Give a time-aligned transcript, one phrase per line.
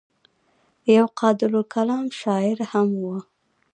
[0.95, 3.15] يو قادرالکلام شاعر هم وو